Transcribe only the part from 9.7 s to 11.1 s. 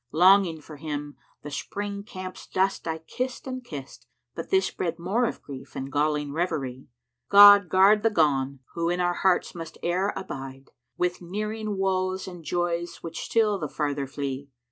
e'er abide *